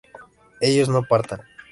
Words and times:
ellos 0.61 0.89
no 0.89 1.03
partan 1.05 1.41